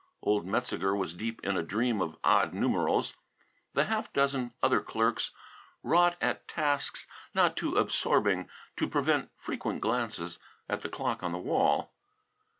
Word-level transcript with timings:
Old 0.23 0.47
Metzeger 0.47 0.95
was 0.95 1.13
deep 1.13 1.39
in 1.43 1.55
a 1.55 1.61
dream 1.61 2.01
of 2.01 2.17
odd 2.23 2.55
numerals. 2.55 3.13
The 3.75 3.83
half 3.83 4.11
dozen 4.13 4.51
other 4.63 4.79
clerks 4.81 5.29
wrought 5.83 6.17
at 6.19 6.47
tasks 6.47 7.05
not 7.35 7.55
too 7.55 7.75
absorbing 7.77 8.49
to 8.77 8.89
prevent 8.89 9.29
frequent 9.37 9.81
glances 9.81 10.39
at 10.67 10.81
the 10.81 10.89
clock 10.89 11.21
on 11.21 11.33
the 11.33 11.37
wall. 11.37 11.91